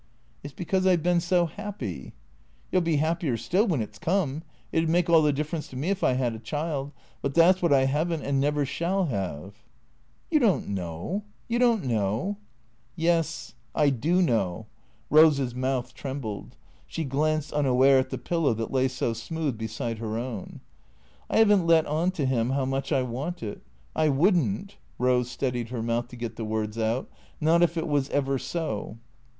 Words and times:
It 0.43 0.47
's 0.47 0.53
because 0.55 0.87
I 0.87 0.95
've 0.95 1.03
been 1.03 1.19
so 1.19 1.45
happy."" 1.45 2.13
You 2.71 2.77
'11 2.79 2.83
be 2.85 2.97
'appier 2.97 3.37
still 3.37 3.67
when 3.67 3.83
it 3.83 3.93
's 3.93 3.99
come. 3.99 4.41
It 4.71 4.81
'd 4.81 4.89
make 4.89 5.07
all 5.11 5.21
the 5.21 5.31
difference 5.31 5.67
to 5.67 5.75
me 5.75 5.89
if 5.91 6.03
I 6.03 6.13
'ad 6.13 6.33
a 6.33 6.39
child. 6.39 6.91
But 7.21 7.35
that 7.35 7.57
's 7.57 7.61
wliat 7.61 7.71
I 7.71 7.85
have 7.85 8.11
n't 8.11 8.23
and 8.23 8.39
never 8.41 8.65
shall 8.65 9.05
have." 9.05 9.57
"You 10.31 10.39
don't 10.39 10.69
know. 10.69 11.25
You 11.47 11.59
don't 11.59 11.83
know."" 11.83 12.37
Yes. 12.95 13.53
I 13.75 13.91
do 13.91 14.23
know." 14.23 14.65
Rose's 15.11 15.53
mouth 15.53 15.93
trembled. 15.93 16.55
She 16.87 17.03
glanced 17.03 17.53
unaware 17.53 17.99
at 17.99 18.09
the 18.09 18.17
pillow 18.17 18.55
that 18.55 18.71
lay 18.71 18.87
so 18.87 19.13
smooth 19.13 19.55
beside 19.55 19.99
her 19.99 20.17
own." 20.17 20.61
I 21.29 21.39
'ave 21.41 21.53
n't 21.53 21.67
let 21.67 21.85
on 21.85 22.09
to 22.13 22.25
him 22.25 22.49
how 22.49 22.65
much 22.65 22.91
I 22.91 23.03
want 23.03 23.43
it. 23.43 23.61
I 23.95 24.09
would 24.09 24.35
n't" 24.35 24.77
(Rose 24.97 25.29
steadied 25.29 25.69
her 25.69 25.83
mouth 25.83 26.07
to 26.07 26.15
get 26.15 26.37
the 26.37 26.43
words 26.43 26.79
out)." 26.79 27.07
Not 27.39 27.61
if 27.61 27.77
it 27.77 27.87
was 27.87 28.09
ever 28.09 28.39
so." 28.39 28.97